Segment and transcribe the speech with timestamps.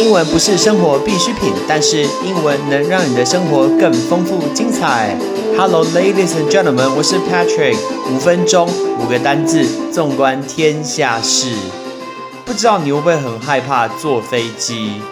[0.00, 5.14] 英文不是生活必需品，但是英文能让你的生活更丰富精彩。
[5.58, 7.76] Hello, ladies and gentlemen，我是 Patrick。
[8.10, 8.66] 五分钟，
[8.98, 9.62] 五个单字，
[9.92, 11.54] 纵观天下事。
[12.46, 15.02] 不知道你会不会很害怕坐飞机？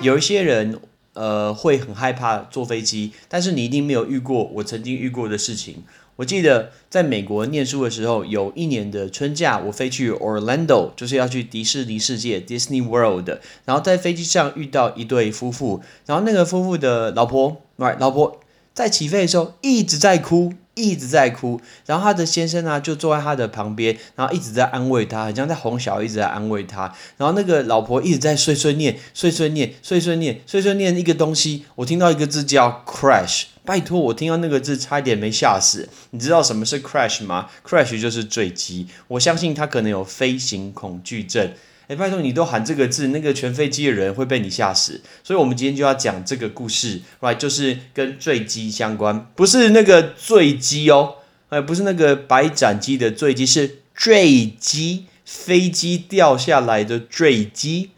[0.00, 0.76] 有一些人，
[1.14, 5.84] 呃，会很害怕坐飞机，但是你一定没有遇过我曾经遇过的事情。
[6.16, 13.28] 我记得在美国念书的时候，有一年的春假，我飞去 Orlando，就是要去迪士尼世界 Disney World。
[13.64, 18.40] 然后在飞机上遇到一对夫妇，然后那个夫妇的老婆，right，老婆
[18.74, 21.60] 在起飞的时候一直在哭，一直在哭。
[21.86, 26.92] 然后他的先生呢，就坐在他的旁边，然后一直在安慰他，好像在哄小孩，一直在安慰他。
[27.16, 31.64] 然后那个老婆一直在碎碎念，碎碎念，碎碎念，碎碎念一个东西。
[31.76, 33.44] 我听到一个字叫 crash。
[33.64, 35.88] 拜托，我听到那个字差一点没吓死。
[36.10, 38.88] 你知道什么是 crash 吗？crash 就是坠机。
[39.06, 41.52] 我相信他可能有飞行恐惧症。
[41.88, 45.00] 哎，拜托，你都喊这个字，那个全飞机的人会被你吓死。
[45.22, 47.36] 所以，我们今天就要讲这个故事，right？
[47.36, 51.16] 就是跟坠机相关，不是那个坠机哦，
[51.48, 57.90] 哎，不是那个白斩鸡的坠机，是坠机，飞机掉下来的坠机。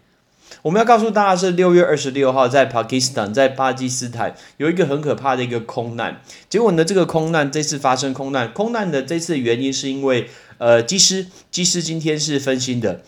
[0.62, 6.22] 我们要告诉大家是六月二十六号在 Pakistan，在巴基斯坦有一个很可怕的一个空难。
[6.48, 13.02] 结果呢，这个空难这次发生空难，空难的这次原因是因为呃，机师机师今天是分心的，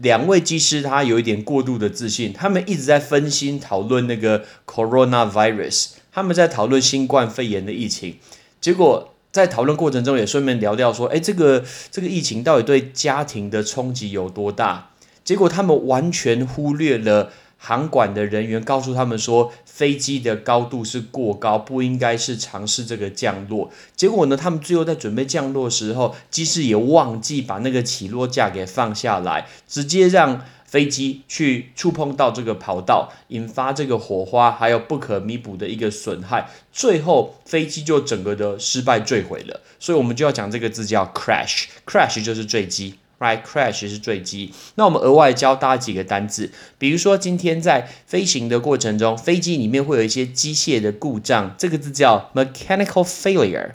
[0.00, 8.16] 两位技师他有一点过度的自信，他们一直在分心讨论那个 coronavirus，他们在讨论新冠肺炎的疫情。
[8.60, 14.90] 结果在讨论过程中也顺便聊聊说，哎，这个这个疫情到底对家庭的冲击有多大？
[15.24, 17.32] 结果他们完全忽略了
[17.64, 23.70] 航管的人员告诉他们说，飞机的高度是过高，不应该是尝试这个降落。
[23.94, 36.48] 结果呢，他们最后在准备降落的时候，机师也忘记把那个起落架给放下来，直接让飞机去触碰到这个跑道，引发这个火花，还有不可弥补的一个损害。
[36.72, 39.60] 最后飞机就整个的失败坠毁了。
[39.78, 42.94] 所以我们就要讲这个字叫 crash，crash 就是坠机。
[43.22, 44.52] Right, crash 是坠机。
[44.74, 53.70] 那我们额外教大家几个单字，比如说今天在飞行的过程中，飞机里面会有一些机械的故障，这个字叫 mechanical failure。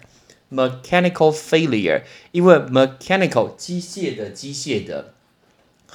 [0.51, 2.01] mechanical failure，
[2.33, 5.13] 因为 mechanical 机械的机械的。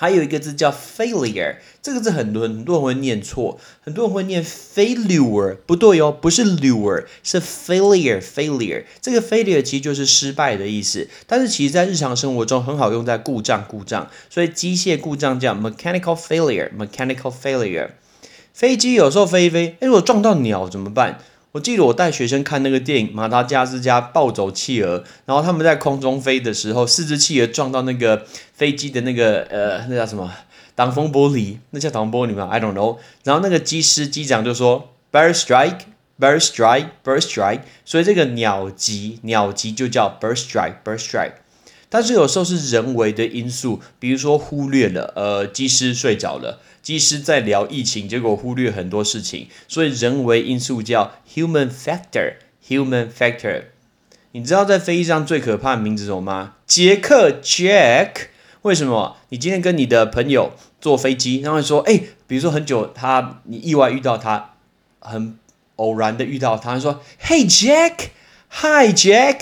[0.03, 8.83] 还有一个字叫 failure，这个字很多很多人会念错，很多人会念 failure，不对哦，不是 lure，是 failure，failure。
[9.01, 17.91] 这个 failure 其实就是失败的意思，但是其实在日常生活中很好用在故障故障，所以机械故障叫 mechanical failure，mechanical failure。
[18.53, 21.21] 飞机有时候飞一飞，哎，如果撞到鸟怎么办？
[21.53, 28.25] 我记得我带学生看那个电影《马达加斯加暴走企鹅》，然后他们在空中飞的时候，四只企鹅撞到那个
[28.55, 30.33] 飞机的那个呃，那叫什么
[30.75, 31.59] 挡风玻璃？
[31.71, 32.97] 那叫挡风玻璃吗？I don't know。
[33.25, 35.81] 然后那个机师机长就说：“Bird strike,
[36.19, 41.33] bird strike, bird strike。”所以这个鸟击，鸟击就叫 bird strike, bird strike。
[41.93, 46.63] 但是有时候是人为的因素，比如说忽略了，呃，机师睡着了。
[46.81, 52.37] 机师在聊疫情，结果忽略很多事情，所以人为因素叫 human factor。
[52.67, 53.65] human factor，
[54.31, 56.55] 你知道在飞机上最可怕的名字什么吗？
[56.67, 58.29] 杰克 Jack。
[58.63, 59.19] 为什么？
[59.29, 64.55] 你今天跟你的朋友坐飞机，然后说，哎，比如说很久他你意外遇到他，
[65.01, 65.37] 很
[65.77, 69.41] 偶然的遇到他，说，Hey Jack，Hi Jack，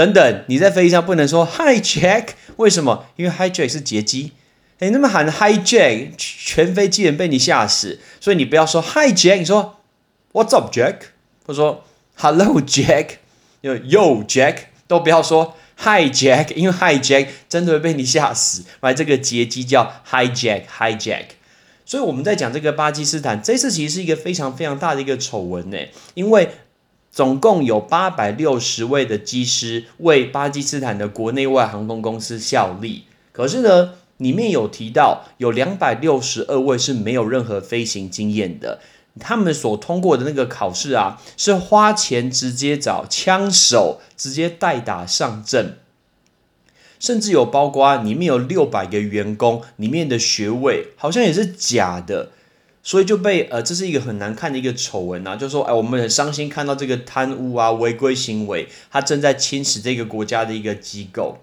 [0.00, 3.04] 等等，你在飞机上不能说 Hi Jack，为什么？
[3.16, 4.32] 因为 Hi Jack 是劫机。
[4.78, 9.76] 你那么喊 Hi Jack，全飞机人被你吓死，所以你不要说 Hi Jack，你说
[10.32, 10.94] What's up Jack，
[11.44, 11.84] 或者说
[12.16, 13.08] Hello Jack，
[13.60, 14.56] 又 Yo Jack，
[14.88, 18.64] 都不要说 Hi Jack，因为 Hi Jack 真的会被你吓死。
[18.80, 21.24] 来，这个劫机叫 Hi Jack，Hi Jack。
[21.84, 25.76] 所以我们在讲这个巴基斯坦，这次其实是一个非常非常大的一个丑闻呢，
[26.14, 26.48] 因为
[27.10, 33.94] 总共有八百六十位的机师为巴基斯坦的国内外航空公司效力，可是呢。
[34.20, 38.78] 里面有提到，有两百六十二位是没有任何飞行经验的，
[39.18, 45.78] 他们所通过的那个考试啊，是花钱直接找枪手直接代打上阵，
[46.98, 52.32] 甚至有包括里面有六百个员工，里面的学位好像也是假的，
[52.90, 61.38] 所以就被呃，这是一个很难看的一个丑闻啊，就说哎，我们很伤心看到这个贪污啊、违规行为，它正在侵蚀这个国家的一个机构。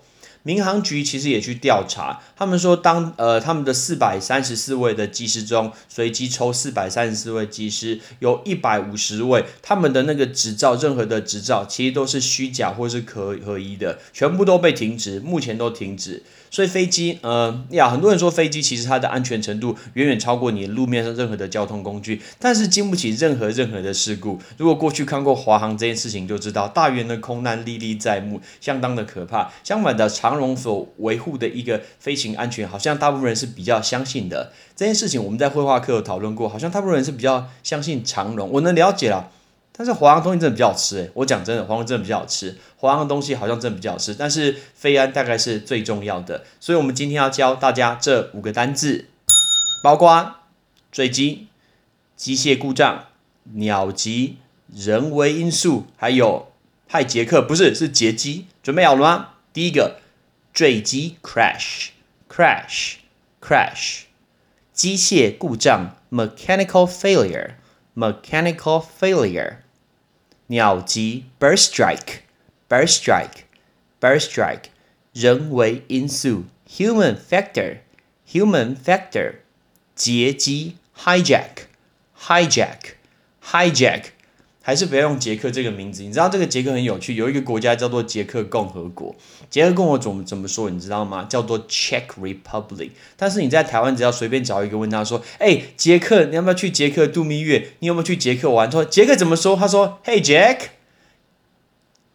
[0.47, 16.23] 民航局其实也去调查，他们说当呃他们的四百三十四位的机师中，随机抽四百三十四位机师，有一百五十位他们的那个执照，任何的执照其实都是虚假或是可可疑的，全部都被停职，目前都停止。
[16.49, 24.39] 所以飞机，呃呀，很多人说飞机其实它的安全程度远远超过你路面上任何的交通工具，但是经不起任何任何的事故。
[24.55, 29.51] 如果过去看过华航这件事情，就知道大员的空难历历在目，相当的可怕。
[29.61, 34.54] 相反的，长荣所维护的一个飞行安全，好像大部分人是比较相信的。
[34.75, 38.50] 这件事情我们在绘画课有讨论过，好像大部分人是比较相信长荣。
[38.54, 39.31] 我能了解了。
[39.80, 42.57] 但是华航东西真的比较好吃诶，我讲真的，华航真的比较好吃。
[42.78, 46.45] 华航的东西好像真的比较好吃，但是飞安大概是最重要的。
[46.60, 49.06] 所以我们今天要教大家这五个单字，
[49.83, 50.38] 包括
[50.92, 51.45] 坠机、
[52.16, 53.04] 机械故障、
[53.54, 54.38] 鸟击、
[54.74, 56.48] 人为因素，还有
[56.88, 58.48] 派杰克，不是是劫机。
[58.63, 59.28] 准备好了吗？
[59.54, 59.98] 第一个
[60.56, 64.02] 坠机 crash，crash，crash，
[64.73, 69.56] 机械故障 mechanical failure，mechanical failure。
[70.49, 72.20] 鸟击 bird strike
[72.69, 73.44] bird strike
[74.00, 74.64] bird strike
[75.12, 77.79] 人为因素 human factor
[78.29, 79.37] human factor
[79.94, 81.67] 劫机 hijack
[82.19, 82.96] hijack
[83.43, 84.06] hijack
[84.68, 89.16] 还是不要用捷克这个名字，你知道这个捷克很有趣，有一个国家叫做捷克共和国，
[89.50, 91.24] 捷克共和怎么怎么说，你知道吗？
[91.24, 92.90] 叫做 Czech Republic。
[93.16, 97.75] 但是你在台湾只要随便找一个问他说，哎，捷克你要不要去捷克度蜜月？
[97.80, 98.69] 你有没有去捷克玩？
[98.69, 99.56] 说捷克怎么说？
[99.56, 100.22] 他说，Hey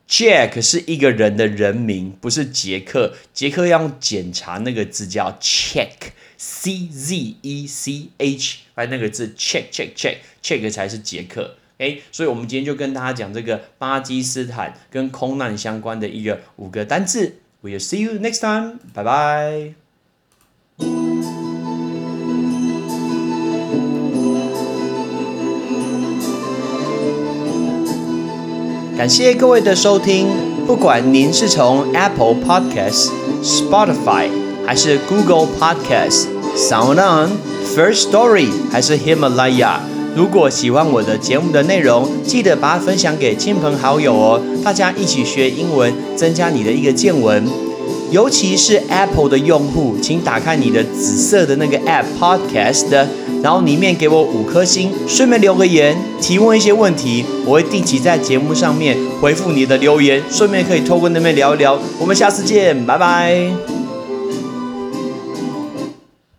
[0.06, 3.14] Jack，Jack 是一个人的人名，不是捷克。
[3.32, 11.56] 捷克要用检查那个字叫 check，C Z E C H，反正那个字 check check check check 才是捷克。
[11.78, 17.36] 哎，所以我们今天就跟大家讲这个巴基斯坦跟空难相关的一个五个单字。
[17.62, 19.74] We'll see you next time，拜拜。
[28.96, 30.28] 感谢各位的收听，
[30.64, 33.10] 不管您是从 Apple Podcasts、
[33.42, 34.28] Spotify
[34.64, 37.30] 还是 Google Podcasts、SoundOn、
[37.74, 39.91] First Story 还是 Himalaya。
[40.14, 47.46] 如果喜欢我的节目的内容，记得把它分享给亲朋好友哦，大家一起学英文，增加你的一个见闻。
[48.10, 53.06] 尤其是 Apple 的用户，请打开你的紫色的那个 App Podcast，
[53.42, 61.80] 然后里面给我五颗星，顺便留个言，提问一些问题，我会定期在节目上面回复你的留言，顺便可以透过那边聊一聊。
[61.98, 63.71] 我们下次见，拜拜。